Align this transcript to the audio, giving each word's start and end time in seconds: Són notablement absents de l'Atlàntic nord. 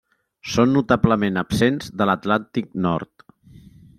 Són 0.53 0.71
notablement 0.77 1.37
absents 1.41 1.93
de 2.01 2.09
l'Atlàntic 2.11 2.75
nord. 2.89 3.29